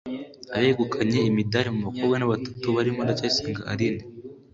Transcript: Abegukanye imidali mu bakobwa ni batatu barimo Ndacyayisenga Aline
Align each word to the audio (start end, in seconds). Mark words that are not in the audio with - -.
Abegukanye 0.55 1.19
imidali 1.29 1.69
mu 1.75 1.81
bakobwa 1.87 2.15
ni 2.17 2.25
batatu 2.31 2.65
barimo 2.75 2.99
Ndacyayisenga 3.03 3.61
Aline 3.71 4.03